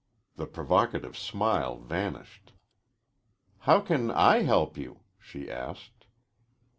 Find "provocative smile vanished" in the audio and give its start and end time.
0.47-2.53